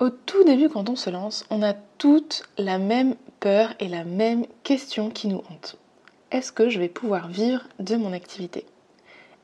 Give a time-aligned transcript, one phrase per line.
[0.00, 4.04] Au tout début, quand on se lance, on a toute la même peur et la
[4.04, 5.76] même question qui nous hante.
[6.30, 8.64] Est-ce que je vais pouvoir vivre de mon activité?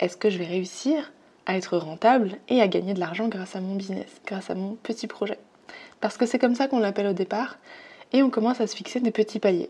[0.01, 1.13] Est-ce que je vais réussir
[1.45, 4.77] à être rentable et à gagner de l'argent grâce à mon business, grâce à mon
[4.77, 5.39] petit projet?
[6.01, 7.59] Parce que c'est comme ça qu'on l'appelle au départ
[8.15, 9.69] et on commence à se fixer des petits paliers.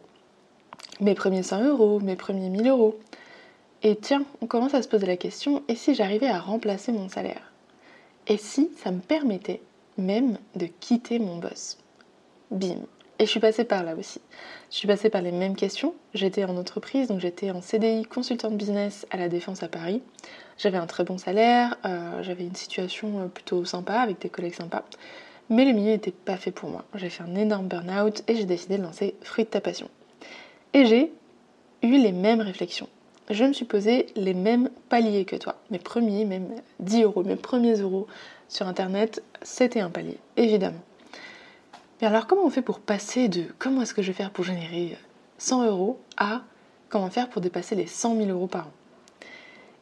[1.00, 2.96] Mes premiers 100 euros, mes premiers 1000 euros.
[3.82, 7.08] Et tiens, on commence à se poser la question, et si j'arrivais à remplacer mon
[7.08, 7.50] salaire?
[8.28, 9.60] Et si ça me permettait
[9.98, 11.78] même de quitter mon boss.
[12.50, 12.80] Bim.
[13.18, 14.20] Et je suis passée par là aussi.
[14.70, 15.94] Je suis passée par les mêmes questions.
[16.12, 20.02] J'étais en entreprise, donc j'étais en CDI consultante business à la Défense à Paris.
[20.58, 24.54] J'avais un très bon salaire, euh, j'avais une situation euh, plutôt sympa avec des collègues
[24.54, 24.84] sympas.
[25.48, 26.84] Mais le milieu n'était pas fait pour moi.
[26.94, 29.88] J'ai fait un énorme burn-out et j'ai décidé de lancer Fruit de ta passion.
[30.74, 31.12] Et j'ai
[31.82, 32.88] eu les mêmes réflexions.
[33.28, 35.56] Je me suis posé les mêmes paliers que toi.
[35.70, 36.48] Mes premiers, même
[36.80, 38.06] 10 euros, mes premiers euros
[38.48, 40.80] sur Internet, c'était un palier, évidemment.
[42.00, 44.44] Mais alors comment on fait pour passer de comment est-ce que je vais faire pour
[44.44, 44.96] générer
[45.38, 46.42] 100 euros à
[46.88, 48.72] comment faire pour dépasser les 100 000 euros par an?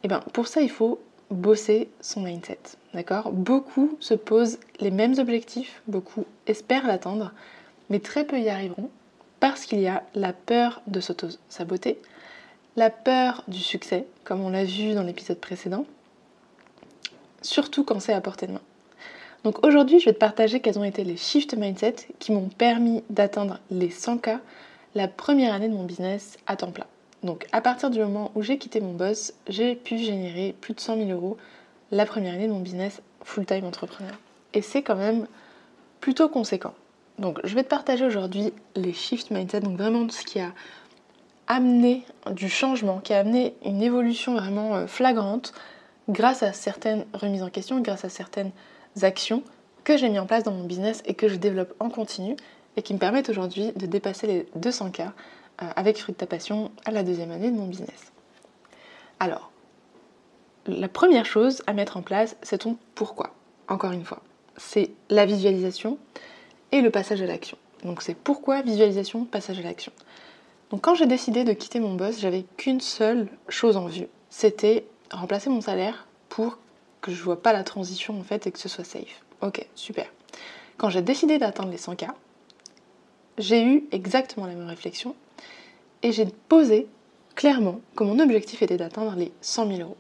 [0.05, 2.61] Eh bien pour ça il faut bosser son mindset,
[2.93, 3.33] d'accord?
[3.33, 7.33] Beaucoup se posent les mêmes objectifs, beaucoup espèrent l'atteindre,
[7.91, 8.91] mais très peu y arriveront
[9.41, 12.01] parce qu'il y a la peur de s'auto-saboter,
[12.77, 15.87] la peur du succès, comme on l'a vu dans l'épisode précédent,
[17.43, 18.61] surtout quand c'est à portée de main.
[19.45, 23.05] Donc aujourd'hui, je vais te partager quels ont été les shift mindset qui m'ont permis
[23.11, 24.39] d'atteindre les 100K
[24.95, 26.87] la première année de mon business à temps plein.
[27.23, 30.81] Donc à partir du moment où j'ai quitté mon boss, j'ai pu générer plus de
[30.81, 31.37] 100 000 euros
[31.91, 34.15] la première année de mon business full-time entrepreneur.
[34.55, 35.27] Et c'est quand même
[36.01, 36.75] plutôt conséquent.
[37.19, 40.53] Donc je vais te partager aujourd'hui les shift mindset, donc vraiment ce qui a
[41.47, 45.53] amené du changement, qui a amené une évolution vraiment euh, flagrante
[46.09, 48.53] grâce à certaines remises en question, grâce à certaines
[49.03, 49.43] actions
[49.85, 52.37] que j'ai mis en place dans mon business et que je développe en continu
[52.77, 55.09] et qui me permettent aujourd'hui de dépasser les 200K euh,
[55.77, 58.13] avec Fruit de ta passion à la deuxième année de mon business.
[59.21, 59.51] Alors,
[60.67, 63.35] la première chose à mettre en place, c'est ton pourquoi.
[63.69, 64.23] Encore une fois,
[64.57, 65.99] c'est la visualisation
[66.73, 67.59] et le passage à l'action.
[67.85, 69.93] Donc c'est pourquoi, visualisation, passage à l'action.
[70.71, 74.87] Donc quand j'ai décidé de quitter mon boss, j'avais qu'une seule chose en vue, c'était
[75.11, 76.59] remplacer mon salaire pour
[77.01, 79.23] que je vois pas la transition en fait et que ce soit safe.
[79.41, 80.07] Ok, super.
[80.77, 82.09] Quand j'ai décidé d'atteindre les 100K,
[83.39, 85.15] j'ai eu exactement la même réflexion
[86.03, 86.87] et j'ai posé
[87.35, 89.97] clairement que mon objectif était d'atteindre les 100 000 euros.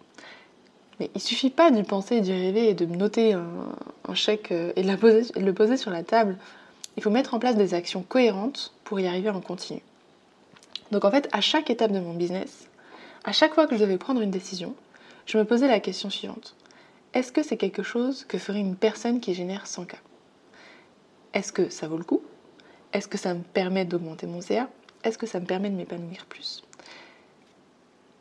[1.01, 4.83] Mais il suffit pas d'y penser, d'y rêver et de noter un, chèque euh, et
[4.83, 6.37] de, de le poser sur la table.
[6.97, 9.81] Il faut mettre en place des actions cohérentes pour y arriver en continu.
[10.95, 12.69] Donc en fait, à chaque étape de mon business,
[13.25, 14.77] à chaque fois que je devais prendre une décision,
[15.27, 16.55] je me posais la question suivante.
[17.15, 19.95] Est-ce que c'est quelque chose que ferait une personne qui génère 100K
[21.33, 22.23] Est-ce que ça vaut le coup?
[22.93, 24.69] Est-ce que ça me permet d'augmenter mon CA
[25.03, 26.63] Est-ce que ça me permet de m'épanouir plus?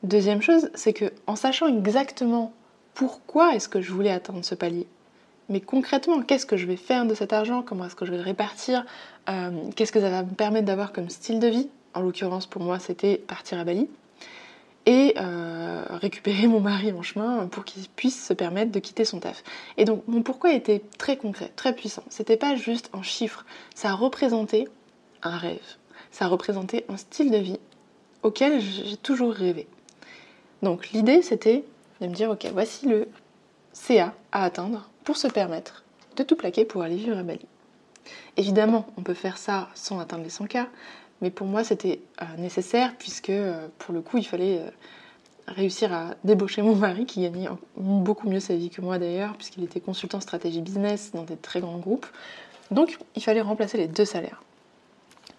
[0.01, 2.53] Deuxième chose, c'est que en sachant exactement
[2.95, 4.87] pourquoi est-ce que je voulais atteindre ce palier,
[5.47, 7.61] mais concrètement, qu'est-ce que je vais faire de cet argent?
[7.61, 8.83] Comment est-ce que je vais le répartir?
[9.29, 11.69] Euh, Qu'est-ce que ça va me permettre d'avoir comme style de vie?
[11.93, 13.87] En l'occurrence, pour moi, c'était partir à Bali
[14.85, 19.19] et euh, récupérer mon mari en chemin pour qu'il puisse se permettre de quitter son
[19.19, 19.43] taf.
[19.77, 22.03] Et donc mon pourquoi était très concret, très puissant.
[22.09, 23.45] C'était pas juste un chiffre,
[23.75, 24.67] ça représentait
[25.21, 25.77] un rêve,
[26.11, 27.59] ça représentait un style de vie
[28.23, 29.67] auquel j'ai toujours rêvé.
[30.61, 31.63] Donc l'idée c'était
[32.01, 33.07] de me dire ok voici le
[33.73, 35.83] CA à atteindre pour se permettre
[36.15, 37.45] de tout plaquer pour aller vivre à Bali.
[38.35, 40.65] Évidemment, on peut faire ça sans atteindre les 100K,
[41.21, 44.69] mais pour moi, c'était euh, nécessaire puisque, euh, pour le coup, il fallait euh,
[45.47, 49.63] réussir à débaucher mon mari qui gagnait beaucoup mieux sa vie que moi d'ailleurs, puisqu'il
[49.63, 52.07] était consultant stratégie business dans des très grands groupes.
[52.71, 54.41] Donc, il fallait remplacer les deux salaires.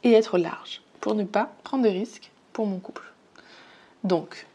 [0.02, 3.12] et être large pour ne pas prendre de risques pour mon couple.
[4.04, 4.46] Donc,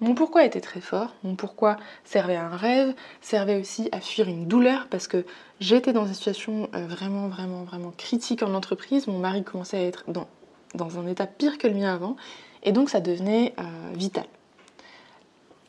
[0.00, 4.28] mon pourquoi était très fort, mon pourquoi servait à un rêve, servait aussi à fuir
[4.28, 5.26] une douleur parce que
[5.60, 9.06] j'étais dans une situation euh, vraiment, vraiment, vraiment critique en entreprise.
[9.06, 12.16] Mon mari commençait à être dans, un état pire que le mien avant
[12.62, 13.62] et donc ça devenait euh,
[13.92, 14.24] vital.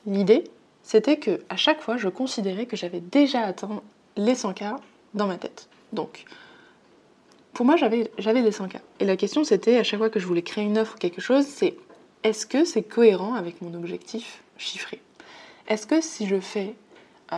[0.05, 0.45] L'idée,
[0.81, 3.81] c'était que à chaque fois, je considérais que j'avais déjà atteint
[4.15, 4.77] les 100K
[5.13, 5.67] dans ma tête.
[5.91, 6.25] Donc,
[7.53, 8.77] pour moi, j'avais les 100K.
[8.99, 11.21] Et la question, c'était, à chaque fois que je voulais créer une offre ou quelque
[11.21, 11.75] chose, c'est
[12.23, 15.01] est-ce que c'est cohérent avec mon objectif chiffré?
[15.67, 16.75] Est-ce que si je fais
[17.33, 17.37] euh,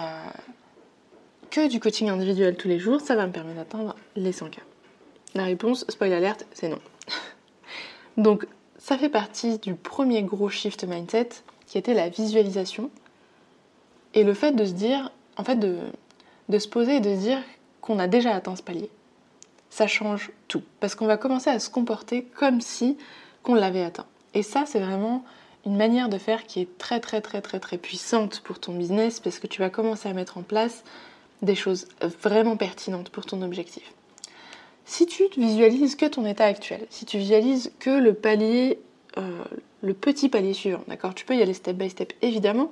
[1.49, 4.57] que du coaching individuel tous les jours, ça va me permettre d'atteindre les 100K
[5.35, 6.79] La réponse, spoil alerte, c'est non.
[8.17, 8.47] Donc,
[8.77, 11.29] ça fait partie du premier gros shift mindset
[11.67, 12.91] qui était la visualisation
[14.13, 15.77] et le fait de se dire, en fait, de,
[16.57, 17.39] se poser et de se dire
[17.81, 18.89] qu'on a déjà atteint ce palier
[19.73, 20.61] ça change tout.
[20.79, 22.95] Parce qu'on va commencer à se comporter comme si
[23.41, 24.05] qu'on l'avait atteint.
[24.33, 25.23] Et ça, c'est vraiment
[25.65, 29.19] une manière de faire qui est très très très très très puissante pour ton business
[29.19, 30.83] parce que tu vas commencer à mettre en place
[31.41, 31.87] des choses
[32.21, 33.93] vraiment pertinentes pour ton objectif.
[34.85, 38.79] Si tu visualises que ton état actuel, si tu visualises que le palier,
[39.17, 39.43] euh,
[39.81, 42.71] le petit palier suivant, d'accord Tu peux y aller step by step évidemment,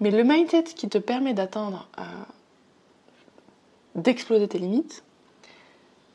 [0.00, 2.02] mais le mindset qui te permet d'atteindre, euh,
[3.96, 5.02] d'exploser tes limites,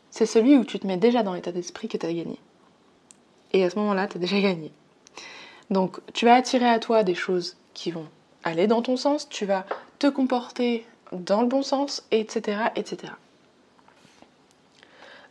[0.09, 2.39] c'est celui où tu te mets déjà dans l'état d'esprit que tu as gagné.
[3.53, 4.71] Et à ce moment-là, tu as déjà gagné.
[5.69, 8.07] Donc, tu vas attirer à toi des choses qui vont
[8.43, 9.65] aller dans ton sens, tu vas
[9.99, 12.57] te comporter dans le bon sens, etc.
[12.75, 13.13] etc.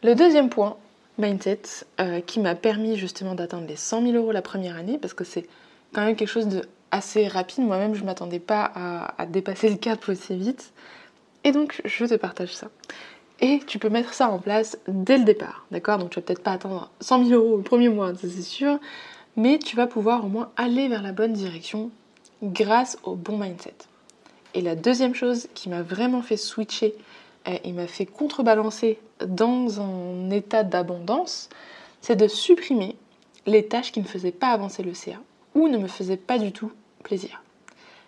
[0.03, 0.77] Le deuxième point,
[1.19, 1.63] mindset,
[2.01, 5.25] euh, qui m'a permis justement d'atteindre les 100 000 euros la première année, parce que
[5.25, 5.47] c'est
[5.93, 7.65] quand même quelque chose de assez rapide.
[7.65, 10.73] Moi-même, je ne m'attendais pas à, à, dépasser le cap aussi vite.
[11.45, 12.69] Et donc, je te partage ça.
[13.41, 15.99] Et tu peux mettre ça en place dès le départ, d'accord?
[15.99, 18.79] Donc tu vas peut-être pas attendre 100 000 euros le premier mois, ça c'est sûr,
[19.37, 21.91] mais tu vas pouvoir au moins aller vers la bonne direction
[22.43, 23.75] grâce au bon mindset.
[24.55, 26.94] Et la deuxième chose qui m'a vraiment fait switcher
[27.44, 31.49] et m'a fait contrebalancer dans un état d'abondance,
[32.00, 32.97] c'est de supprimer
[33.47, 35.21] les tâches qui ne faisaient pas avancer le CA
[35.55, 36.73] ou ne me faisaient pas du tout
[37.03, 37.43] plaisir.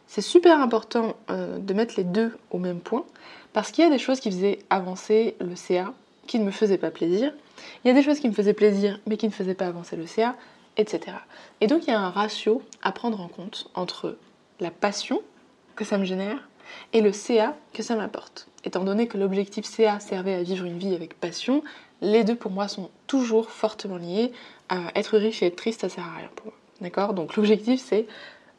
[0.07, 3.05] C'est super important euh, de mettre les deux au même point
[3.53, 5.93] parce qu'il y a des choses qui faisaient avancer le CA
[6.27, 7.33] qui ne me faisaient pas plaisir.
[7.85, 9.97] Il y a des choses qui me faisaient plaisir mais qui ne faisaient pas avancer
[9.97, 10.37] le CA,
[10.77, 11.17] etc.
[11.61, 14.17] Et donc il y a un ratio à prendre en compte entre
[14.61, 15.23] la passion
[15.77, 16.49] que ça me génère
[16.93, 18.49] et le CA que ça m'apporte.
[18.65, 21.63] Étant donné que l'objectif CA servait à vivre une vie avec passion,
[22.01, 24.33] les deux pour moi sont toujours fortement liés.
[24.95, 26.55] être riche et être triste, ça sert à rien pour moi.
[26.81, 27.15] D'accord?
[27.15, 28.07] Donc l'objectif c'est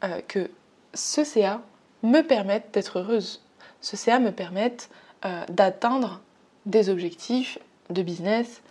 [0.04, 0.50] euh, que
[0.94, 1.62] ce CA
[2.02, 3.42] me permette d'être heureuse.
[3.80, 4.90] Ce CA me permette
[5.24, 6.20] euh, d'atteindre
[6.66, 8.62] des objectifs de business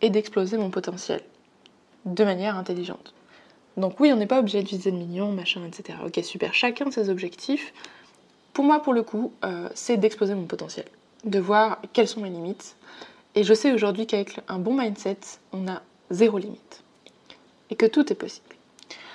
[0.00, 1.22] et d'exploser mon potentiel
[2.04, 3.14] de manière intelligente.
[3.76, 5.98] Donc oui, on n'est pas obligé de viser le million, machin, etc.
[6.04, 6.52] Ok, super.
[6.52, 7.72] Chacun de ses objectifs,
[8.52, 10.84] pour moi, pour le coup, euh, c'est d'exploser mon potentiel,
[11.24, 12.76] de voir quelles sont mes limites.
[13.34, 15.18] Et je sais aujourd'hui qu'avec un bon mindset,
[15.52, 15.80] on a
[16.10, 16.82] zéro limite.
[17.70, 18.54] Et que tout est possible.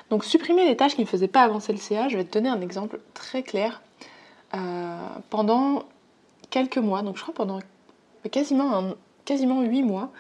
[0.09, 2.49] Donc supprimer les tâches qui ne faisaient pas avancer le CA, je vais te donner
[2.49, 3.81] un exemple très clair.
[4.53, 4.97] Euh,
[5.29, 5.83] pendant
[6.49, 7.59] quelques mois, donc je crois pendant
[8.31, 8.93] quasiment,
[9.25, 10.11] quasiment 8 mois,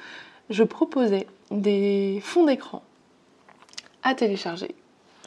[0.49, 2.81] je proposais des fonds d'écran
[4.03, 4.75] à télécharger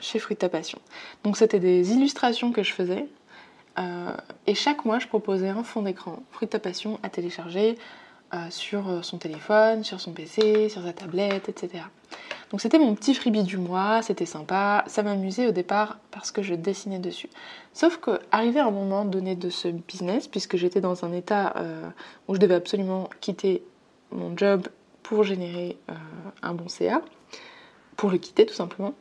[0.00, 0.78] chez Fruit ta Passion.
[1.24, 3.06] Donc c'était des illustrations que je faisais
[3.78, 7.78] euh, et chaque mois je proposais un fond d'écran Fruit ta Passion à télécharger
[8.50, 11.82] sur son téléphone, sur son PC, sur sa tablette, etc.
[12.50, 16.42] Donc c'était mon petit freebie du mois, c'était sympa, ça m'amusait au départ parce que
[16.42, 17.28] je dessinais dessus.
[17.72, 21.88] Sauf qu'arrivé à un moment donné de ce business, puisque j'étais dans un état euh,
[22.26, 23.62] où je devais absolument quitter
[24.10, 24.66] mon job
[25.04, 25.94] pour générer euh,
[26.42, 27.02] un bon CA,
[27.96, 28.94] pour le quitter tout simplement,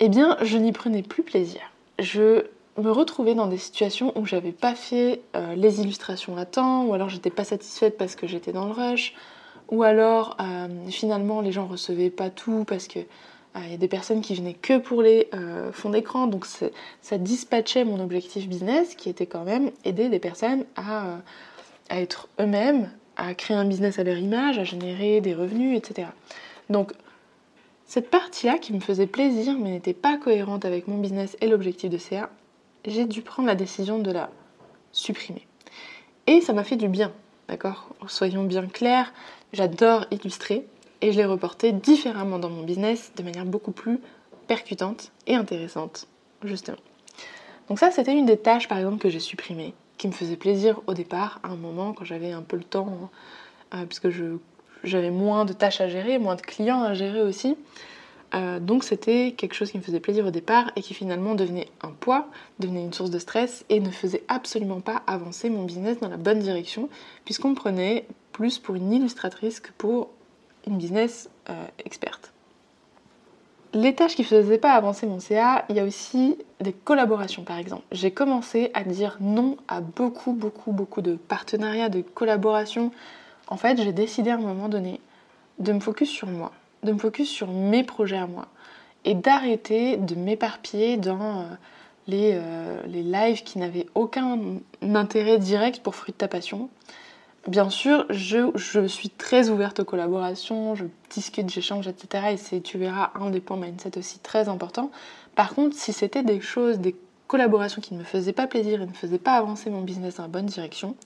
[0.00, 1.60] eh bien je n'y prenais plus plaisir.
[1.98, 2.46] Je
[2.78, 6.94] me retrouvais dans des situations où j'avais pas fait euh, les illustrations à temps, ou
[6.94, 9.14] alors j'étais pas satisfaite parce que j'étais dans le rush,
[9.70, 13.00] ou alors euh, finalement les gens recevaient pas tout parce que
[13.56, 15.28] il euh, y a des personnes qui venaient que pour les
[15.72, 20.64] fonds d'écran, donc ça dispatchait mon objectif business qui était quand même aider des personnes
[20.76, 21.16] à,
[21.88, 26.08] à être eux-mêmes, à créer un business à leur image, à générer des revenus, etc.
[26.70, 26.92] Donc
[27.86, 31.90] cette partie-là qui me faisait plaisir mais n'était pas cohérente avec mon business et l'objectif
[31.90, 32.30] de CA,
[32.88, 34.30] j'ai dû prendre la décision de la
[34.92, 35.46] supprimer.
[36.26, 37.12] Et ça m'a fait du bien,
[37.48, 37.88] d'accord?
[38.06, 39.12] Soyons bien clairs,
[39.52, 40.66] J'adore illustrer
[41.00, 43.98] et je l'ai reporté différemment dans mon business de manière beaucoup plus
[44.46, 46.06] percutante et intéressante,
[46.44, 46.76] justement.
[47.68, 50.80] Donc ça, c'était une des tâches, par exemple, que j'ai supprimées, qui me faisait plaisir
[50.86, 53.10] au départ, à un moment, quand j'avais un peu le temps,
[53.72, 54.08] hein, euh, puisque
[54.84, 57.56] j'avais moins de tâches à gérer, moins de clients à gérer aussi.
[58.34, 61.68] Euh, donc c'était quelque chose qui me faisait plaisir au départ et qui finalement devenait
[61.82, 65.98] un poids, devenait une source de stress et ne faisait absolument pas avancer mon business
[66.00, 66.90] dans la bonne direction
[67.24, 70.10] puisqu'on me prenait plus pour une illustratrice que pour
[70.66, 72.32] une business euh, experte.
[73.74, 77.44] Les tâches qui ne faisaient pas avancer mon CA, il y a aussi des collaborations
[77.44, 77.84] par exemple.
[77.92, 82.92] J'ai commencé à dire non à beaucoup, beaucoup, beaucoup de partenariats, de collaborations.
[83.46, 85.00] En fait, j'ai décidé à un moment donné
[85.58, 88.46] de me focus sur moi, de me focus sur mes projets à moi
[89.04, 91.44] et d'arrêter de m'éparpiller dans euh,
[92.06, 94.38] les, euh, les, lives qui n'avaient aucun
[94.82, 96.68] intérêt direct pour Fruit de ta passion.
[97.46, 102.32] Bien sûr, je, je, suis très ouverte aux collaborations, je discute, j'échange, etc.
[102.32, 104.90] Et c'est, tu verras, un des points mindset aussi très important.
[105.34, 106.96] Par contre, si c'était des choses, des
[107.28, 110.24] collaborations qui ne me faisaient pas plaisir et ne faisaient pas avancer mon business dans
[110.24, 110.96] la bonne direction,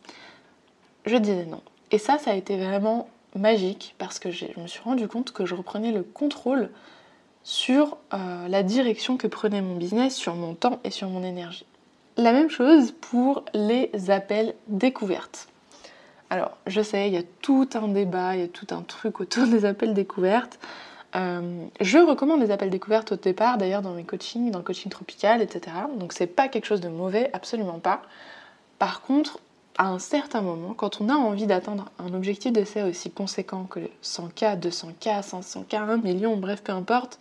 [1.05, 1.61] je disais non.
[1.91, 5.47] Et ça, ça a été vraiment magique parce que je me suis rendu compte que
[5.47, 6.71] je reprenais le contrôle
[7.43, 11.67] sur euh, la direction que prenait mon business, sur mon temps et sur mon énergie.
[12.17, 15.49] La même chose pour les appels découvertes.
[16.31, 19.21] Alors, je sais, il y a tout un débat, il y a tout un truc
[19.21, 20.59] autour des appels découvertes.
[21.15, 24.91] Euh, je recommande les appels découvertes au départ, d'ailleurs dans mes coachings, dans le coaching
[24.91, 25.77] tropical, etc.
[25.99, 28.03] Donc c'est pas quelque chose de mauvais, absolument pas.
[28.79, 29.41] Par contre,
[29.79, 33.81] à un certain moment, quand on a envie d'atteindre un objectif d'essai aussi conséquent que
[34.03, 37.19] 100K, 200K, 500K, 1 million, bref, peu importe,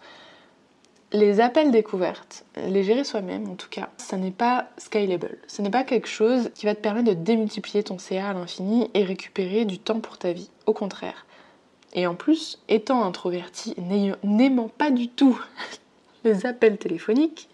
[1.14, 5.38] les appels découvertes, les gérer soi-même en tout cas, ça n'est pas scalable.
[5.48, 8.90] Ce n'est pas quelque chose qui va te permettre de démultiplier ton CA à l'infini
[8.94, 10.50] et récupérer du temps pour ta vie.
[10.66, 11.26] Au contraire.
[11.94, 13.76] Et en plus, étant introverti,
[14.24, 15.40] n'aimant pas du tout
[16.24, 17.50] les appels téléphoniques,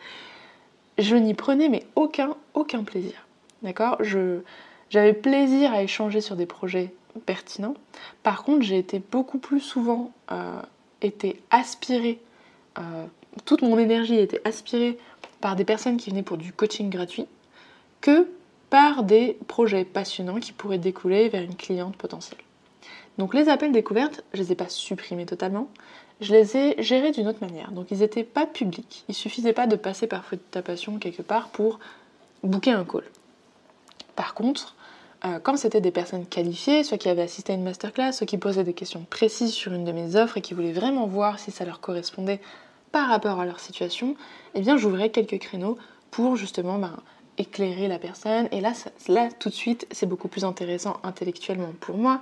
[0.99, 3.27] je n'y prenais aucun, aucun plaisir.
[3.63, 3.97] D'accord?
[4.01, 4.41] Je,
[4.89, 6.93] j'avais plaisir à échanger sur des projets
[7.25, 7.75] pertinents.
[8.23, 10.61] Par contre, j'ai été beaucoup plus souvent euh,
[11.01, 12.19] été aspirée,
[12.77, 13.05] euh,
[13.45, 14.97] toute mon énergie était aspirée
[15.41, 17.25] par des personnes qui venaient pour du coaching gratuit
[18.01, 18.27] que
[18.69, 22.39] par des projets passionnants qui pourraient découler vers une cliente potentielle.
[23.17, 25.69] Donc les appels découvertes, je les ai pas supprimés totalement,
[26.21, 27.71] je les ai gérés d'une autre manière.
[27.71, 29.05] Donc ils n'étaient pas publics.
[29.07, 31.79] Il suffisait pas de passer par feu de ta passion quelque part pour
[32.43, 33.03] booker un call.
[34.15, 34.75] Par contre,
[35.25, 38.37] euh, quand c'était des personnes qualifiées, soit qui avaient assisté à une masterclass, soit qui
[38.37, 41.51] posaient des questions précises sur une de mes offres et qui voulaient vraiment voir si
[41.51, 42.39] ça leur correspondait
[42.91, 44.15] par rapport à leur situation,
[44.53, 45.77] eh bien j'ouvrais quelques créneaux
[46.11, 46.95] pour justement ben,
[47.37, 48.47] éclairer la personne.
[48.51, 48.73] Et là,
[49.07, 52.21] là tout de suite, c'est beaucoup plus intéressant intellectuellement pour moi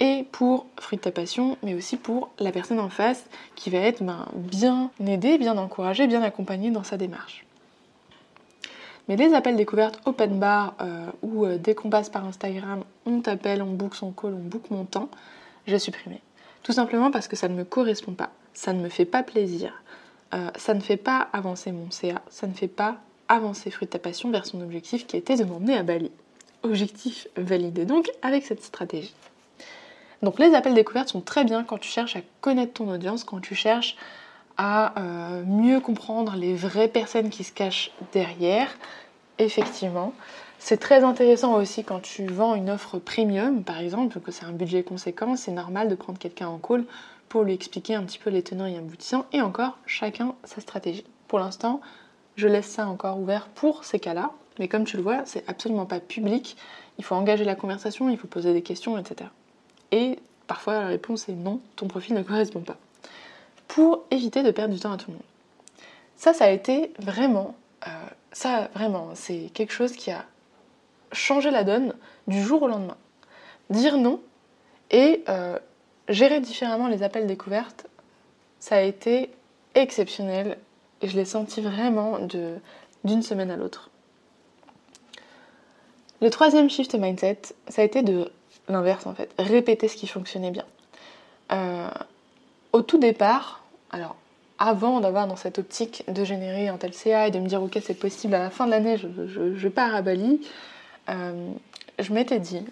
[0.00, 3.24] et pour Fruit de ta passion, mais aussi pour la personne en face
[3.56, 7.44] qui va être ben, bien aidée, bien encouragée, bien accompagnée dans sa démarche.
[9.08, 13.20] Mais les appels découvertes open bar euh, où euh, dès qu'on passe par Instagram, on
[13.20, 15.08] t'appelle, on book son call, on book mon temps,
[15.66, 16.20] j'ai supprimé.
[16.62, 19.72] Tout simplement parce que ça ne me correspond pas, ça ne me fait pas plaisir,
[20.34, 22.96] euh, ça ne fait pas avancer mon CA, ça ne fait pas
[23.28, 26.10] avancer Fruit de ta passion vers son objectif qui était de m'emmener à Bali.
[26.62, 29.14] Objectif validé donc avec cette stratégie.
[30.22, 33.40] Donc les appels découvertes sont très bien quand tu cherches à connaître ton audience, quand
[33.40, 33.96] tu cherches
[34.56, 38.68] à euh, mieux comprendre les vraies personnes qui se cachent derrière.
[39.38, 40.12] Effectivement,
[40.58, 44.52] c'est très intéressant aussi quand tu vends une offre premium, par exemple, que c'est un
[44.52, 46.84] budget conséquent, c'est normal de prendre quelqu'un en call
[47.28, 51.04] pour lui expliquer un petit peu les tenants et aboutissants, et encore, chacun sa stratégie.
[51.28, 51.80] Pour l'instant,
[52.36, 55.86] je laisse ça encore ouvert pour ces cas-là, mais comme tu le vois, c'est absolument
[55.86, 56.56] pas public,
[56.98, 59.28] il faut engager la conversation, il faut poser des questions, etc.
[59.92, 62.78] Et parfois la réponse est non, ton profil ne correspond pas
[63.68, 65.22] pour éviter de perdre du temps à tout le monde.
[66.16, 67.54] Ça, ça a été vraiment,
[67.86, 67.90] euh,
[68.32, 70.24] ça vraiment, c'est quelque chose qui a
[71.12, 71.94] changé la donne
[72.26, 72.96] du jour au lendemain.
[73.70, 74.20] Dire non
[74.90, 75.58] et euh,
[76.08, 77.86] gérer différemment les appels découvertes,
[78.60, 79.30] ça a été
[79.74, 80.58] exceptionnel
[81.02, 82.18] et je l'ai senti vraiment
[83.04, 83.90] d'une semaine à l'autre.
[86.22, 88.30] Le troisième shift mindset, ça a été de
[88.68, 90.64] l'inverse en fait, répéter ce qui fonctionnait bien.
[91.52, 91.88] Euh,
[92.76, 94.16] au tout départ, alors
[94.58, 97.78] avant d'avoir dans cette optique de générer un tel CA et de me dire ok
[97.82, 100.46] c'est possible à la fin de l'année je, pars à Bali,
[101.08, 101.50] euh,
[101.98, 102.62] je m'étais dit,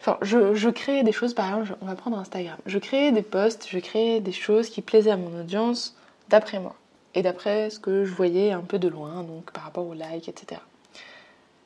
[0.00, 3.68] enfin je, créais des choses par exemple, on va prendre Instagram, je créais des posts,
[3.68, 5.96] je créais des choses qui plaisaient à mon audience
[6.28, 6.74] d'après moi
[7.14, 10.28] et d'après ce que je voyais un peu de loin, donc par rapport aux likes,
[10.28, 10.60] etc.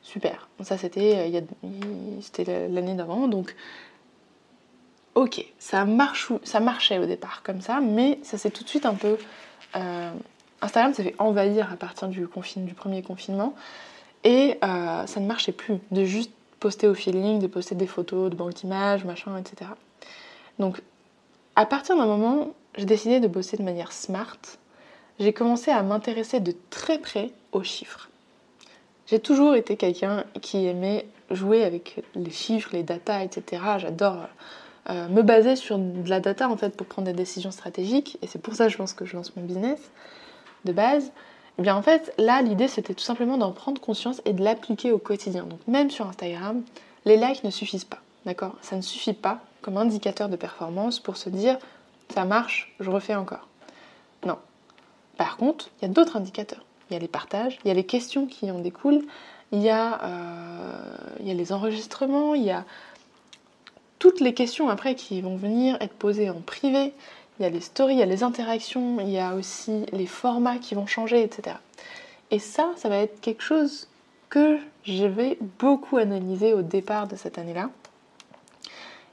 [0.03, 1.41] Super, ça c'était
[2.47, 3.55] euh, l'année d'avant, donc
[5.15, 9.17] ok, ça, marchait au départ comme ça, mais ça s'est tout de suite un peu...
[9.75, 10.11] Euh,
[10.61, 13.55] Instagram s'est fait envahir à partir du, du premier confinement,
[14.23, 18.29] et euh, ça ne marchait plus de juste poster au feeling, de poster des photos
[18.29, 19.71] de banque d'images, machin, etc.
[20.59, 20.81] Donc,
[21.55, 24.37] à partir d'un moment, j'ai décidé de bosser de manière smart.
[25.19, 28.09] J'ai commencé à m'intéresser de très près aux chiffres.
[29.07, 33.61] J'ai toujours été quelqu'un qui aimait jouer avec les chiffres, les datas, etc.
[33.77, 34.27] J'adore
[34.89, 38.27] euh, me baser sur de la data en fait pour prendre des décisions stratégiques et
[38.27, 39.79] c'est pour ça je pense que je lance mon business
[40.65, 41.05] de base.
[41.05, 41.11] Et
[41.59, 44.91] eh bien en fait là l'idée c'était tout simplement d'en prendre conscience et de l'appliquer
[44.91, 45.45] au quotidien.
[45.45, 46.61] Donc même sur Instagram,
[47.05, 48.55] les likes ne suffisent pas, d'accord?
[48.61, 51.57] Ça ne suffit pas comme indicateur de performance pour se dire
[52.13, 53.47] ça marche, je refais encore.
[54.25, 54.37] Non.
[55.17, 56.63] Par contre, il y a d'autres indicateurs.
[56.89, 59.03] Il y a les partages, il y a les questions qui en découlent,
[59.51, 62.63] il y a, euh, il y a les enregistrements, il y a
[64.05, 66.93] toutes les questions après qui vont venir être posées en privé.
[67.39, 70.05] Il y a les stories, il y a les interactions, il y a aussi les
[70.05, 71.57] formats qui vont changer, etc.
[72.29, 73.87] Et ça, ça va être quelque chose
[74.29, 77.71] que je vais beaucoup analyser au départ de cette année-là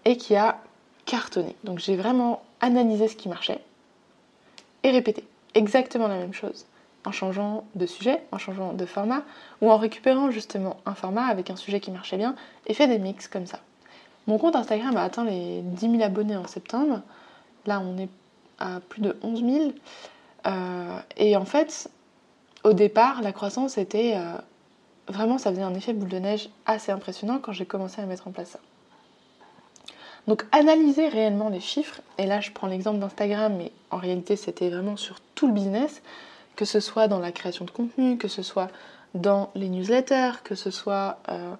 [0.04, 0.61] et qui a
[1.06, 1.56] cartonné.
[1.64, 3.62] Donc j'ai vraiment analysé ce qui marchait
[4.82, 6.66] et répété exactement la même chose
[7.06, 9.22] en changeant de sujet, en changeant de format
[9.62, 12.34] ou en récupérant justement un format avec un sujet qui marchait bien
[12.66, 13.61] et fait des mix comme ça.
[14.26, 17.00] Mon compte Instagram a atteint les 10 000 abonnés en septembre.
[17.67, 18.09] Là, on est
[18.59, 19.73] à plus de 11 000.
[20.47, 21.91] Euh, et en fait,
[22.64, 24.37] au départ, la croissance était euh,
[25.09, 28.29] vraiment, ça faisait un effet boule de neige assez impressionnant quand j'ai commencé à mettre
[28.29, 28.61] en place ça.
[30.29, 34.71] Donc analyser réellement les chiffres, et là je prends l'exemple d'Instagram, mais en réalité c'était
[34.71, 36.00] vraiment sur tout le business,
[36.55, 38.69] que ce soit dans la création de contenu, que ce soit
[39.14, 41.55] dans les newsletters, que ce soit euh,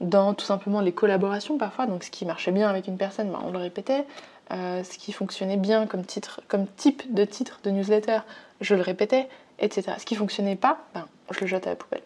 [0.00, 1.86] dans tout simplement les collaborations parfois.
[1.86, 4.04] Donc ce qui marchait bien avec une personne, ben, on le répétait.
[4.50, 8.20] Euh, ce qui fonctionnait bien comme, titre, comme type de titre de newsletter,
[8.60, 9.28] je le répétais,
[9.58, 9.92] etc.
[9.98, 12.02] Ce qui fonctionnait pas, ben, je le jette à la poubelle.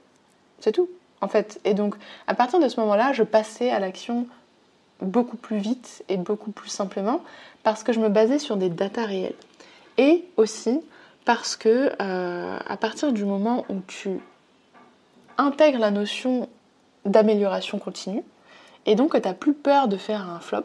[0.58, 0.88] C'est tout,
[1.20, 1.60] en fait.
[1.64, 1.94] Et donc,
[2.26, 4.26] à partir de ce moment-là, je passais à l'action
[5.00, 7.22] beaucoup plus vite et beaucoup plus simplement
[7.62, 9.34] parce que je me basais sur des datas réelles.
[9.98, 10.80] Et aussi
[11.24, 14.20] parce que euh, à partir du moment où tu
[15.38, 16.48] intègres la notion
[17.04, 18.22] d'amélioration continue
[18.86, 20.64] et donc que tu n'as plus peur de faire un flop,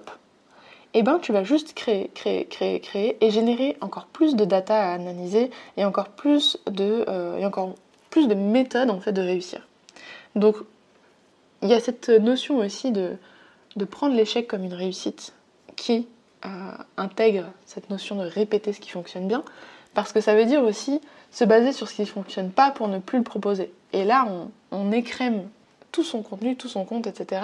[0.93, 4.45] et eh ben tu vas juste créer, créer, créer, créer et générer encore plus de
[4.45, 7.75] data à analyser et encore plus de, euh, et encore
[8.09, 9.67] plus de méthodes en fait de réussir.
[10.35, 10.55] Donc
[11.61, 13.17] il y a cette notion aussi de,
[13.75, 15.33] de prendre l'échec comme une réussite
[15.75, 16.07] qui
[16.45, 16.49] euh,
[16.97, 19.43] intègre cette notion de répéter ce qui fonctionne bien,
[19.93, 22.87] parce que ça veut dire aussi se baser sur ce qui ne fonctionne pas pour
[22.87, 23.71] ne plus le proposer.
[23.93, 24.27] Et là,
[24.71, 25.49] on, écrème
[25.97, 27.41] tout son contenu, tout son compte, etc.,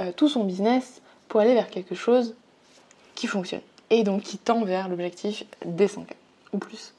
[0.00, 2.34] euh, tout son business pour aller vers quelque chose
[3.14, 3.60] qui fonctionne.
[3.90, 6.04] Et donc qui tend vers l'objectif des 5
[6.52, 6.94] ou plus.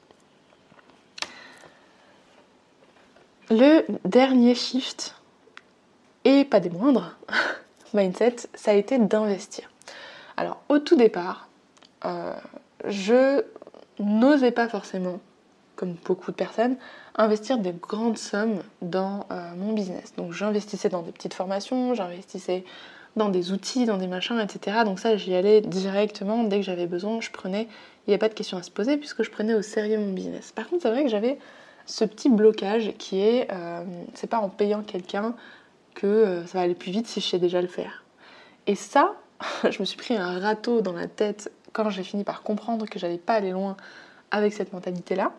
[3.50, 5.14] Le dernier shift,
[6.24, 7.18] et pas des moindres,
[7.92, 9.70] mindset, ça a été d'investir.
[10.38, 11.48] Alors au tout départ,
[12.06, 12.32] euh,
[12.86, 13.44] je
[13.98, 15.20] n'osais pas forcément,
[15.78, 16.76] comme beaucoup de personnes,
[17.14, 20.12] investir des grandes sommes dans euh, mon business.
[20.16, 22.64] Donc j'investissais dans des petites formations, j'investissais
[23.16, 24.78] dans des outils, dans des machins, etc.
[24.84, 27.68] Donc ça, j'y allais directement dès que j'avais besoin, je prenais,
[28.06, 30.12] il n'y a pas de question à se poser puisque je prenais au sérieux mon
[30.12, 30.50] business.
[30.50, 31.38] Par contre, c'est vrai que j'avais
[31.86, 35.36] ce petit blocage qui est, euh, c'est pas en payant quelqu'un
[35.94, 38.02] que euh, ça va aller plus vite si je sais déjà le faire.
[38.66, 39.14] Et ça,
[39.70, 42.98] je me suis pris un râteau dans la tête quand j'ai fini par comprendre que
[42.98, 43.76] j'allais pas aller loin
[44.32, 45.32] avec cette mentalité-là.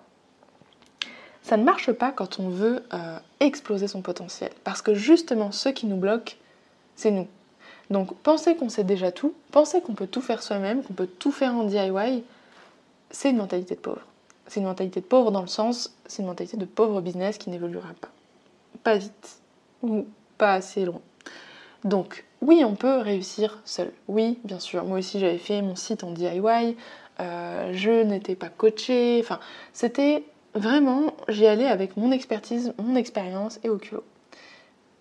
[1.49, 4.51] Ça ne marche pas quand on veut euh, exploser son potentiel.
[4.63, 6.37] Parce que justement, ce qui nous bloque,
[6.95, 7.27] c'est nous.
[7.89, 11.31] Donc penser qu'on sait déjà tout, penser qu'on peut tout faire soi-même, qu'on peut tout
[11.31, 12.23] faire en DIY,
[13.09, 14.01] c'est une mentalité de pauvre.
[14.45, 17.49] C'est une mentalité de pauvre dans le sens, c'est une mentalité de pauvre business qui
[17.49, 18.09] n'évoluera pas.
[18.83, 19.39] Pas vite.
[19.81, 20.05] Ou
[20.37, 21.01] pas assez loin.
[21.83, 23.91] Donc, oui, on peut réussir seul.
[24.07, 24.85] Oui, bien sûr.
[24.85, 26.77] Moi aussi, j'avais fait mon site en DIY.
[27.19, 29.19] Euh, je n'étais pas coachée.
[29.23, 29.39] Enfin,
[29.73, 34.03] c'était vraiment, j'y allais avec mon expertise, mon expérience et au culot.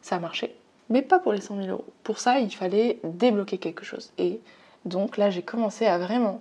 [0.03, 0.55] Ça a marché,
[0.89, 1.85] mais pas pour les 100 000 euros.
[2.03, 4.13] Pour ça, il fallait débloquer quelque chose.
[4.19, 4.41] Et
[4.85, 6.41] donc là, j'ai commencé à vraiment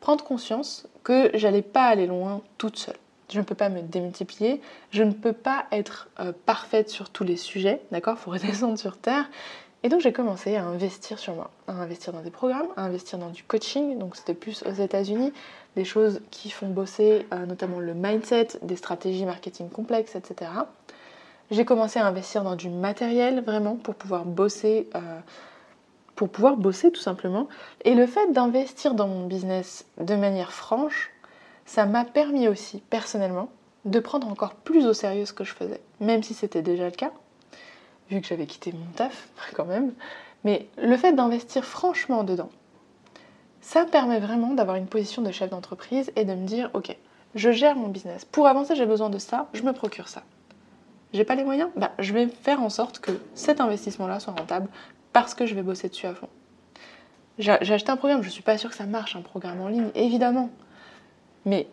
[0.00, 2.96] prendre conscience que j'allais pas aller loin toute seule
[3.32, 4.60] je ne peux pas me démultiplier,
[4.90, 8.18] je ne peux pas être euh, parfaite sur tous les sujets, d'accord?
[8.18, 9.28] Faut redescendre sur terre.
[9.84, 13.18] Et donc j'ai commencé à investir sur moi, à investir dans des programmes, à investir
[13.18, 15.32] dans du coaching, donc c'était plus aux États-Unis,
[15.74, 20.50] des choses qui font bosser euh, notamment le mindset, des stratégies marketing complexes, etc.
[21.50, 25.18] J'ai commencé à investir dans du matériel vraiment pour pouvoir bosser, euh,
[26.14, 27.48] pour pouvoir bosser tout simplement.
[27.84, 31.10] Et le fait d'investir dans mon business de manière franche,
[31.64, 33.48] ça m'a permis aussi, personnellement,
[33.84, 36.92] de prendre encore plus au sérieux ce que je faisais, même si c'était déjà le
[36.92, 37.10] cas,
[38.10, 39.92] vu que j'avais quitté mon taf quand même.
[40.44, 42.50] Mais le fait d'investir franchement dedans,
[43.64, 46.96] Ça permet vraiment d'avoir une position de chef d'entreprise et de me dire, ok,
[47.36, 48.24] je gère mon business.
[48.24, 50.24] Pour avancer, j'ai besoin de ça, je me procure ça.
[51.12, 51.70] J'ai pas les moyens?
[51.76, 54.68] Bah, Je vais faire en sorte que cet investissement-là soit rentable
[55.12, 56.28] parce que je vais bosser dessus à fond.
[57.38, 59.90] J'ai acheté un programme, je suis pas sûre que ça marche, un programme en ligne,
[59.94, 60.50] évidemment.
[61.44, 61.68] Mais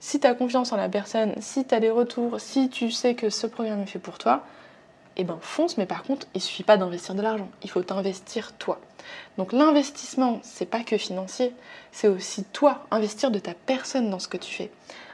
[0.00, 3.14] si tu as confiance en la personne, si tu as des retours, si tu sais
[3.14, 4.44] que ce programme est fait pour toi,
[5.16, 8.52] eh ben fonce, mais par contre, il suffit pas d'investir de l'argent, il faut t'investir
[8.56, 8.80] toi.
[9.36, 11.52] Donc l'investissement, c'est pas que financier,
[11.90, 14.70] c'est aussi toi, investir de ta personne dans ce que tu fais.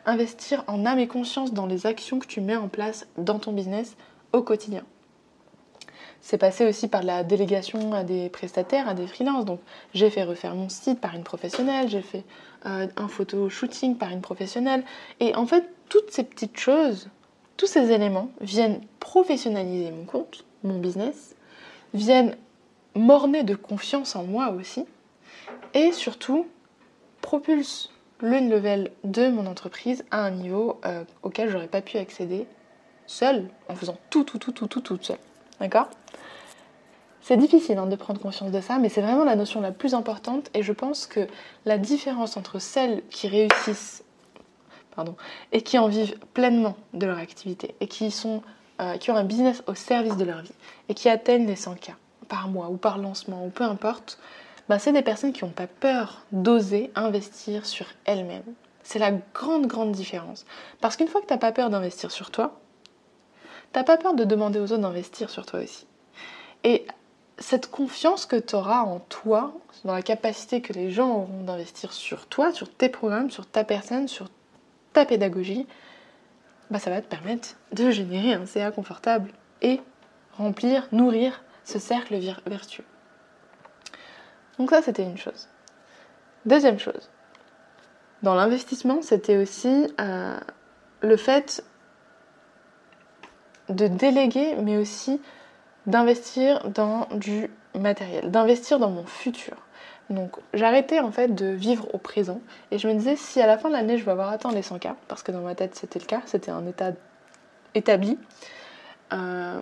[0.07, 3.53] Investir en âme et conscience dans les actions que tu mets en place dans ton
[3.53, 3.97] business
[4.33, 4.85] au quotidien.
[6.21, 9.45] C'est passé aussi par la délégation à des prestataires, à des freelances.
[9.45, 9.61] Donc
[9.95, 12.25] j'ai fait refaire mon site par une professionnelle, j'ai fait
[12.67, 14.85] euh, un photo shooting par une professionnelle.
[15.21, 17.09] Et en fait, toutes ces petites choses,
[17.59, 21.35] tous ces éléments viennent professionnaliser mon compte, mon business,
[21.93, 22.37] viennent
[22.95, 24.87] m'orner de confiance en moi aussi,
[25.75, 26.47] et surtout
[27.21, 27.91] propulsent
[28.21, 32.47] le level de mon entreprise à un niveau euh, auquel j'aurais pas pu accéder
[33.07, 35.19] seul, en faisant tout, tout, tout, tout, tout, tout seul.
[35.61, 35.89] D'accord?
[37.21, 39.95] C'est difficile hein, de prendre conscience de ça, mais c'est vraiment la notion la plus
[39.95, 41.27] importante et je pense que
[41.67, 44.05] la différence entre celles qui réussissent
[45.53, 47.89] et qui en vivent pleinement de leur activité et
[48.81, 50.55] euh, qui ont un business au service de leur vie
[50.89, 51.93] et qui atteignent les 100 k
[52.29, 54.19] par mois ou par lancement ou peu importe,
[54.69, 58.43] bah, c'est des personnes qui n'ont pas peur d'oser investir sur elles-mêmes.
[58.83, 60.45] C'est la grande, grande différence.
[60.81, 62.59] Parce qu'une fois que tu n'as pas peur d'investir sur toi,
[63.73, 65.87] T'as pas peur de demander aux autres d'investir sur toi aussi.
[66.65, 66.87] Et
[67.39, 69.53] cette confiance que tu auras en toi,
[69.85, 73.65] dans la capacité que les gens auront d'investir sur toi, sur tes programmes, sur ta
[73.65, 74.29] personne, sur
[74.93, 75.67] ta pédagogie,
[76.71, 79.31] bah ça va te permettre de générer un CA confortable
[79.63, 79.81] et
[80.37, 82.85] remplir, nourrir ce cercle vertueux.
[84.59, 85.49] Donc ça, c'était une chose.
[86.47, 87.11] Deuxième chose,
[88.23, 90.39] dans l'investissement, c'était aussi euh,
[91.01, 91.65] le fait
[93.69, 95.21] de déléguer, mais aussi
[95.87, 99.57] d'investir dans du matériel, d'investir dans mon futur.
[100.11, 102.41] Donc j'arrêtais en fait de vivre au présent
[102.71, 104.63] et je me disais si à la fin de l'année je vais avoir atteint les
[104.63, 106.93] 100K, parce que dans ma tête c'était le cas, c'était un état
[107.75, 108.19] établi,
[109.13, 109.61] euh,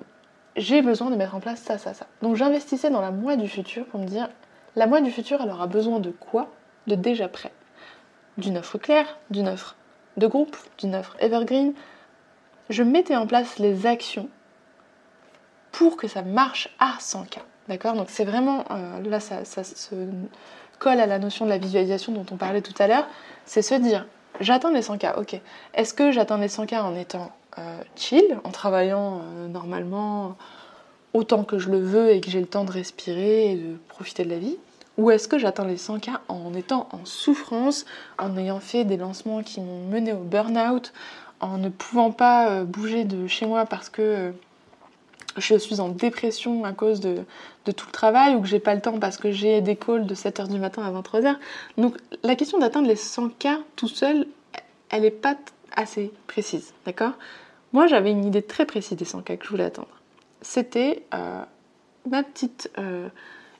[0.54, 2.06] j'ai besoin de mettre en place ça, ça, ça.
[2.22, 4.28] Donc j'investissais dans la moi du futur pour me dire
[4.76, 6.48] la moi du futur elle aura besoin de quoi
[6.86, 7.52] De déjà prêt?
[8.38, 9.74] D'une offre claire, d'une offre
[10.16, 11.74] de groupe, d'une offre evergreen,
[12.70, 14.28] je mettais en place les actions
[15.72, 17.40] pour que ça marche à 100K.
[17.68, 19.94] D'accord Donc c'est vraiment, euh, là ça, se
[20.78, 23.06] colle à la notion de la visualisation dont on parlait tout à l'heure,
[23.44, 24.06] c'est se dire,
[24.40, 25.40] j'atteins les 100K, ok.
[25.74, 30.36] Est-ce que j'atteins les 100K en étant euh, chill, en travaillant euh, normalement
[31.12, 34.24] autant que je le veux et que j'ai le temps de respirer et de profiter
[34.24, 34.58] de la vie?
[34.98, 37.84] Ou est-ce que j'atteins les 100K en étant en souffrance,
[38.18, 40.92] en ayant fait des lancements qui m'ont mené au burn-out,
[41.40, 44.32] en ne pouvant pas bouger de chez moi parce que
[45.36, 47.24] je suis en dépression à cause de,
[47.64, 50.14] tout le travail ou que j'ai pas le temps parce que j'ai des calls de
[50.14, 51.36] 7h du matin à 23h.
[51.76, 54.26] Donc la question d'atteindre les 100K tout seul,
[54.90, 55.36] elle n'est pas
[55.74, 57.12] assez précise, d'accord?
[57.72, 59.88] Moi j'avais une idée très précise des 100K que je voulais atteindre.
[60.42, 61.42] C'était euh,
[62.08, 62.70] ma petite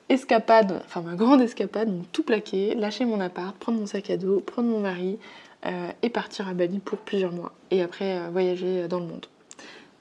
[0.09, 4.17] escapade, enfin ma grande escapade, donc tout plaquer, lâcher mon appart, prendre mon sac à
[4.17, 5.19] dos, prendre mon mari,
[5.65, 9.25] euh, et partir à Bali pour plusieurs mois et après euh, voyager dans le monde.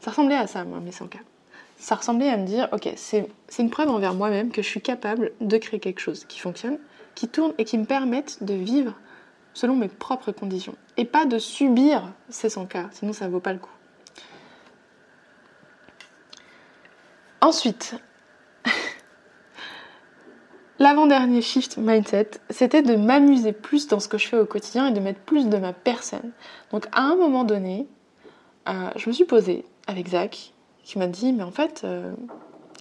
[0.00, 1.18] Ça ressemblait à ça, moi, mes 100 cas.
[1.76, 5.32] Ça ressemblait à me dire, ok, c'est une preuve envers moi-même que je suis capable
[5.40, 6.78] de créer quelque chose qui fonctionne,
[7.14, 8.94] qui tourne et qui me permette de vivre
[9.52, 13.52] selon mes propres conditions et pas de subir ces 100 cas, sinon ça vaut pas
[13.52, 13.70] le coup.
[17.40, 17.94] Ensuite,
[20.78, 24.92] L'avant-dernier shift mindset, c'était de m'amuser plus dans ce que je fais au quotidien et
[24.92, 26.32] de mettre plus de ma personne.
[26.70, 27.86] Donc à un moment donné,
[28.68, 30.52] euh, je me suis posée avec Zach,
[30.86, 32.14] qui m'a dit, mais en fait, euh,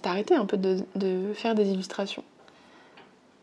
[0.00, 2.22] t'as arrêté un peu de, faire des illustrations.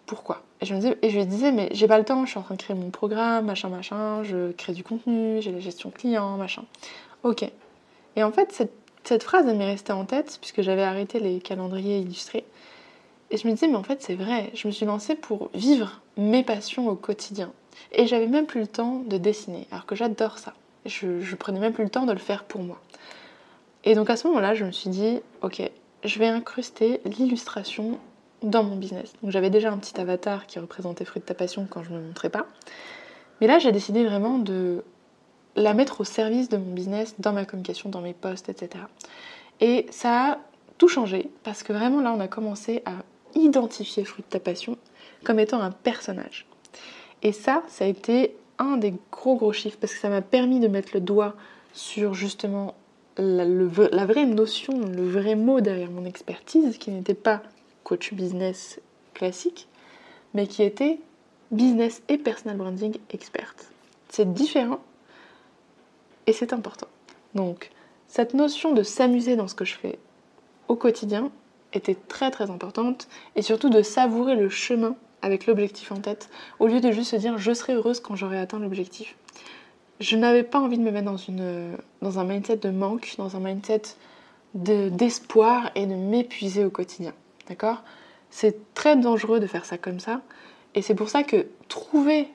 [0.05, 0.41] Pourquoi?
[0.61, 2.55] Et je, me disais, lui disais, mais j'ai pas le temps, je suis en train
[2.55, 6.63] de créer mon programme, machin, machin, je crée du contenu, j'ai la gestion client, machin.
[7.23, 7.43] Ok.
[8.15, 8.53] Et en fait,
[9.03, 12.45] cette, phrase, elle m'est restée en tête, puisque j'avais arrêté les calendriers illustrés.
[13.31, 15.99] Et je me disais, mais en fait, c'est vrai, je me suis lancée pour vivre
[16.15, 17.51] mes passions au quotidien.
[17.91, 20.53] Et j'avais même plus le temps de dessiner, alors que j'adore ça.
[20.85, 22.79] Je prenais même plus le temps de le faire pour moi.
[23.83, 25.61] Et donc à ce moment-là, je me suis dit, ok,
[26.03, 27.99] je vais incruster l'illustration
[28.41, 29.13] dans mon business.
[29.21, 31.99] Donc j'avais déjà un petit avatar qui représentait Fruit de ta passion quand je ne
[31.99, 32.45] me montrais pas.
[33.41, 34.83] Mais là, j'ai décidé vraiment de
[35.55, 38.83] la mettre au service de mon business, dans ma communication, dans mes posts, etc.
[39.61, 40.37] Et ça a
[40.77, 42.93] tout changé parce que vraiment là, on a commencé à
[43.35, 44.77] identifier fruit de ta passion
[45.23, 46.45] comme étant un personnage.
[47.21, 50.59] Et ça, ça a été un des gros gros chiffres parce que ça m'a permis
[50.59, 51.35] de mettre le doigt
[51.73, 52.75] sur justement
[53.17, 57.41] la, vraie notion, le vrai mot derrière mon expertise, qui n'était pas
[57.83, 58.79] coach business
[59.13, 59.67] classique,
[60.33, 60.99] mais qui était
[61.51, 63.55] business et personal branding expert.
[64.09, 64.79] C'est différent
[66.27, 66.87] et c'est important.
[67.35, 67.71] Donc,
[68.07, 69.99] cette notion de s'amuser dans ce que je fais
[70.67, 71.31] au quotidien
[71.73, 76.67] était très très importante et surtout de savourer le chemin avec l'objectif en tête au
[76.67, 79.15] lieu de juste se dire je serai heureuse quand j'aurai atteint l'objectif.
[80.03, 83.37] Je n'avais pas envie de me mettre dans, une, dans un mindset de manque, dans
[83.37, 83.83] un mindset
[84.53, 87.13] d'espoir et de m'épuiser au quotidien.
[87.47, 87.83] D'accord?
[88.29, 90.19] C'est très dangereux de faire ça comme ça.
[90.75, 92.27] Et c'est pour ça que trouver,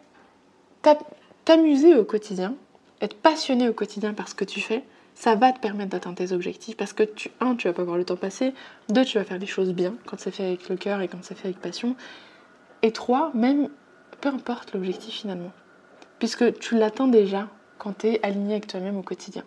[1.44, 2.54] t'amuser au quotidien,
[3.02, 4.82] être passionné au quotidien par ce que tu fais,
[5.14, 7.98] ça va te permettre d'atteindre tes objectifs parce que tu, un, tu vas pas voir
[7.98, 8.54] le temps passer,
[8.88, 11.18] deux, tu vas faire les choses bien quand c'est fait avec le cœur et quand
[11.20, 11.96] c'est fait avec passion,
[12.80, 13.68] et trois, même
[14.22, 15.52] peu importe l'objectif finalement,
[16.18, 19.44] puisque tu l'atteins déjà quand tu es aligné avec toi-même au quotidien.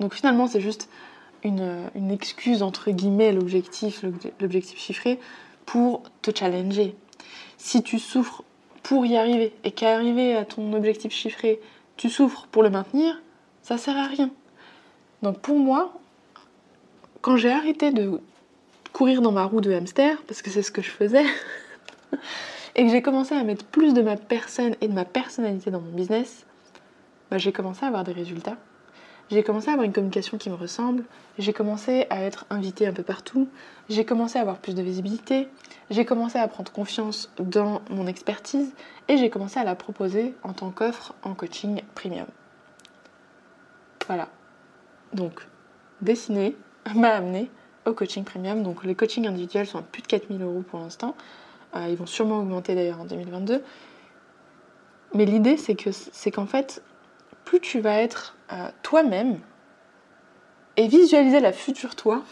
[0.00, 0.88] Donc finalement, c'est juste
[1.44, 4.04] une, une, excuse entre guillemets l'objectif,
[4.40, 5.18] l'objectif chiffré
[5.66, 6.94] pour te challenger.
[7.58, 8.42] Si tu souffres
[8.82, 11.60] pour y arriver et qu'à arriver à ton objectif chiffré,
[11.96, 13.20] tu souffres pour le maintenir,
[13.62, 14.30] ça sert à rien.
[15.22, 15.94] Donc pour moi,
[17.20, 18.20] quand j'ai arrêté de
[18.92, 21.24] courir dans ma roue de hamster, parce que c'est ce que je faisais,
[22.76, 25.80] et que j'ai commencé à mettre plus de ma personne et de ma personnalité dans
[25.80, 26.44] mon business,
[27.32, 28.58] bah, j'ai commencé à avoir des résultats.
[29.30, 31.02] J'ai commencé à avoir une communication qui me ressemble,
[31.38, 33.48] j'ai commencé à être invitée un peu partout,
[33.88, 35.48] j'ai commencé à avoir plus de visibilité,
[35.88, 38.74] j'ai commencé à prendre confiance dans mon expertise
[39.08, 42.26] et j'ai commencé à la proposer en tant qu'offre en coaching premium.
[44.06, 44.28] Voilà.
[45.14, 45.46] Donc,
[46.02, 46.54] dessiner
[46.94, 47.50] m'a amené
[47.86, 48.62] au coaching premium.
[48.62, 51.16] Donc, les coachings individuels sont à plus de 4000 euros pour l'instant.
[51.76, 53.62] Euh, ils vont sûrement augmenter d'ailleurs en 2022.
[55.14, 56.82] Mais l'idée, c'est c'est qu'en fait,
[57.44, 59.38] plus tu vas être euh, toi-même
[60.76, 62.22] et visualiser la future toi,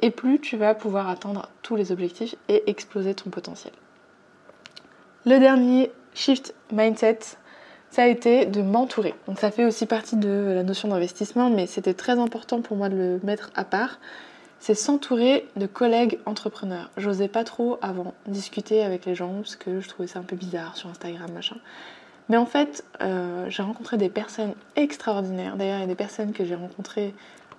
[0.00, 3.72] et plus tu vas pouvoir atteindre tous les objectifs et exploser ton potentiel.
[5.26, 7.18] Le dernier shift mindset,
[7.90, 9.14] ça a été de m'entourer.
[9.26, 12.88] Donc ça fait aussi partie de la notion d'investissement, mais c'était très important pour moi
[12.88, 13.98] de le mettre à part.
[14.58, 16.90] C'est s'entourer de collègues entrepreneurs.
[16.96, 20.36] J'osais pas trop avant discuter avec les gens parce que je trouvais ça un peu
[20.36, 21.56] bizarre sur Instagram, machin.
[22.28, 25.56] Mais en fait, euh, j'ai rencontré des personnes extraordinaires.
[25.56, 27.14] D'ailleurs, il y a des personnes que j'ai rencontrées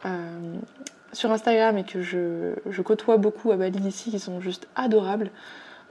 [0.05, 0.55] euh,
[1.13, 5.29] sur Instagram et que je, côtoie beaucoup à Bali ici qui sont juste adorables.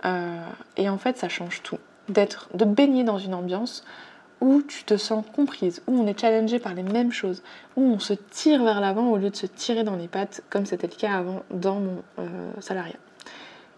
[0.04, 0.36] Euh,
[0.76, 1.78] et en fait, ça change tout.
[2.08, 3.84] D'être, de baigner dans une ambiance
[4.40, 7.42] où tu te sens comprise, où on est challengé par les mêmes choses,
[7.76, 10.66] où on se tire vers l'avant au lieu de se tirer dans les pattes comme
[10.66, 12.02] c'était le cas avant dans mon
[12.60, 12.98] salariat.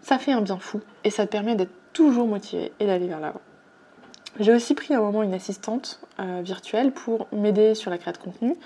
[0.00, 3.20] Ça fait un bien fou et ça te permet d'être toujours motivé et d'aller vers
[3.20, 3.40] l'avant.
[4.38, 8.32] J'ai aussi pris un moment une assistante euh, virtuelle pour m'aider sur la création de
[8.32, 8.56] contenu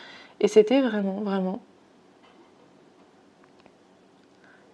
[0.41, 1.61] et c'était vraiment, vraiment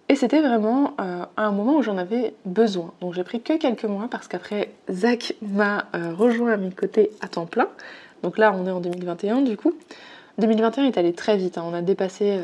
[0.09, 2.93] Et c'était vraiment euh, un moment où j'en avais besoin.
[3.01, 7.11] Donc j'ai pris que quelques mois parce qu'après Zach m'a euh, rejoint à mes côtés
[7.19, 7.67] à temps plein.
[8.23, 9.73] Donc là on est en 2021 du coup.
[10.37, 11.57] 2021 est allé très vite.
[11.57, 11.63] Hein.
[11.65, 12.39] On a dépassé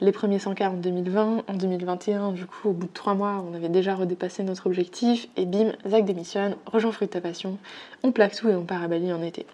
[0.00, 1.44] les premiers 100K en 2020.
[1.46, 5.28] En 2021 du coup au bout de trois mois on avait déjà redépassé notre objectif.
[5.36, 7.58] Et bim, Zach démissionne, rejoint Fruit de ta passion.
[8.02, 9.46] On plaque tout et on part à Bali en été.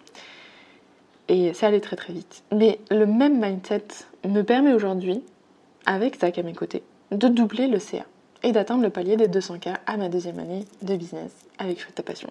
[1.27, 2.43] Et ça allait très très vite.
[2.53, 3.87] Mais le même mindset
[4.25, 5.21] me permet aujourd'hui,
[5.85, 8.05] avec Zach à mes côtés, de doubler le CA
[8.43, 12.03] et d'atteindre le palier des 200K à ma deuxième année de business avec Fruit ta
[12.03, 12.29] passion.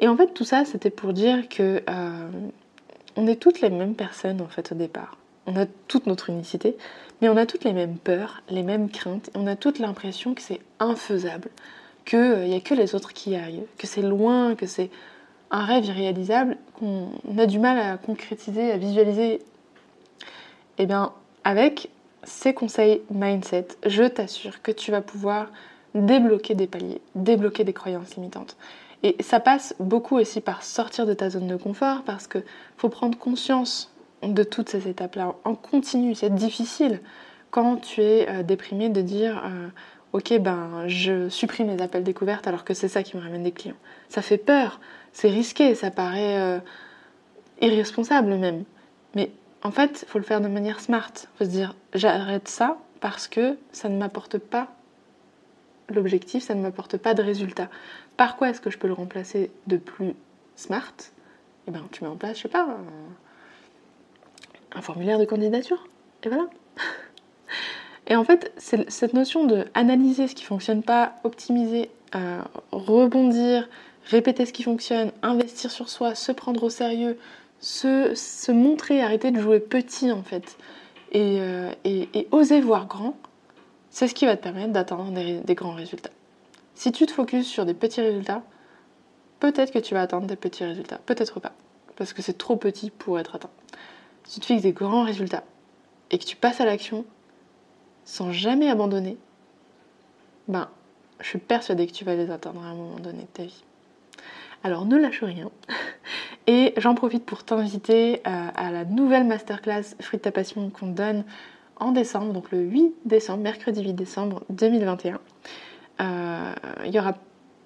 [0.00, 2.30] Et en fait, tout ça, c'était pour dire que euh,
[3.16, 5.16] on est toutes les mêmes personnes en fait au départ.
[5.46, 6.76] On a toute notre unicité,
[7.20, 9.30] mais on a toutes les mêmes peurs, les mêmes craintes.
[9.34, 11.50] On a toute l'impression que c'est infaisable,
[12.04, 14.90] qu'il n'y euh, a que les autres qui y arrivent, que c'est loin, que c'est
[15.50, 19.40] un rêve irréalisable, qu'on a du mal à concrétiser, à visualiser.
[20.78, 21.12] Eh bien,
[21.44, 21.90] avec
[22.24, 25.48] ces conseils mindset, je t'assure que tu vas pouvoir
[25.94, 28.56] débloquer des paliers, débloquer des croyances limitantes.
[29.02, 32.38] Et ça passe beaucoup aussi par sortir de ta zone de confort parce que
[32.76, 33.91] faut prendre conscience
[34.22, 36.14] de toutes ces étapes-là en continu.
[36.14, 37.00] C'est difficile
[37.50, 39.68] quand tu es euh, déprimé de dire euh,
[40.12, 43.52] ok ben je supprime les appels découvertes alors que c'est ça qui me ramène des
[43.52, 43.76] clients.
[44.08, 44.80] Ça fait peur,
[45.12, 46.58] c'est risqué, ça paraît euh,
[47.60, 48.64] irresponsable même.
[49.14, 49.30] Mais
[49.62, 51.12] en fait, il faut le faire de manière smart.
[51.14, 54.68] Il faut se dire, j'arrête ça parce que ça ne m'apporte pas
[55.88, 57.68] l'objectif, ça ne m'apporte pas de résultat.
[58.16, 60.14] Par quoi est-ce que je peux le remplacer de plus
[60.56, 60.94] smart?
[61.68, 62.78] Eh bien, tu mets en place, je sais pas,
[64.80, 65.86] formulaire de candidature.
[66.24, 66.48] Et voilà.
[68.06, 72.40] Et en fait, cette notion de analyser ce qui fonctionne pas, optimiser, euh,
[72.72, 73.68] rebondir,
[74.04, 77.18] répéter ce qui fonctionne, investir sur soi, se prendre au sérieux,
[77.60, 80.58] se, montrer, arrêter de jouer petit en fait,
[81.12, 83.16] et, euh, et, oser voir grand,
[83.90, 86.10] c'est ce qui va te permettre d'atteindre des, grands résultats.
[86.74, 88.42] Si tu te focuses sur des petits résultats,
[89.38, 91.52] peut-être que tu vas atteindre des petits résultats, peut-être pas,
[91.96, 93.50] parce que c'est trop petit pour être atteint.
[94.32, 95.44] Si tu te fixes des grands résultats
[96.10, 97.04] et que tu passes à l'action
[98.06, 99.18] sans jamais abandonner,
[100.48, 100.70] ben,
[101.20, 103.62] je suis persuadée que tu vas les atteindre à un moment donné de ta vie.
[104.64, 105.50] Alors ne lâche rien.
[106.46, 110.86] Et j'en profite pour t'inviter euh, à la nouvelle masterclass Fruit de ta passion qu'on
[110.86, 111.24] donne
[111.76, 115.20] en décembre, donc le 8 décembre, mercredi 8 décembre 2021.
[116.00, 116.54] Euh,
[116.86, 117.18] il y aura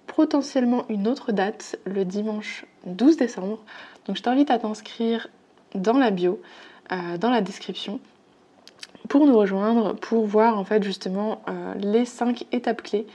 [0.08, 3.60] potentiellement une autre date le dimanche 12 décembre.
[4.06, 5.28] Donc je t'invite à t'inscrire
[5.74, 6.40] dans la bio,
[6.92, 8.00] euh, dans la description,
[9.08, 11.42] pour nous rejoindre, pour voir en fait justement
[11.78, 13.06] les 5 étapes clés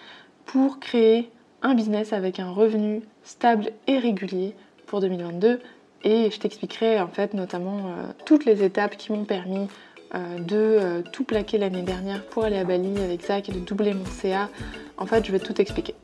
[0.45, 1.29] pour créer
[1.61, 4.55] un business avec un revenu stable et régulier
[4.87, 5.59] pour 2022
[6.03, 9.67] et je t'expliquerai en fait notamment euh, toutes les étapes qui m'ont permis
[10.15, 13.59] euh, de euh, tout plaquer l'année dernière pour aller à Bali avec Zach et de
[13.59, 14.49] doubler mon CA.
[14.97, 15.95] En fait, je vais tout expliquer.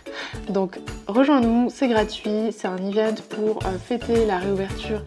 [0.48, 5.02] Donc rejoins-nous, c'est gratuit, c'est un event pour fêter la réouverture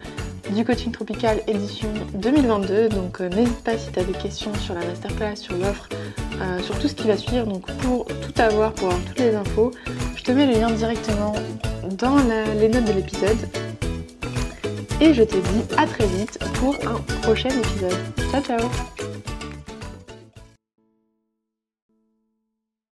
[0.50, 2.88] du coaching tropical édition 2022.
[2.88, 5.88] Donc n'hésite pas si tu as des questions sur la masterclass, sur l'offre,
[6.62, 7.46] sur tout ce qui va suivre.
[7.46, 9.70] Donc pour tout avoir, pour avoir toutes les infos,
[10.16, 11.34] je te mets le lien directement
[11.98, 12.16] dans
[12.58, 13.38] les notes de l'épisode.
[15.00, 17.96] Et je te dis à très vite pour un prochain épisode.
[18.30, 18.99] Ciao ciao